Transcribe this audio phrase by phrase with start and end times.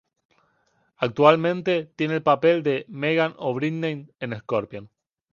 [0.97, 4.89] Actualmente tiene el papel de Megan O´Brien en Scorpion.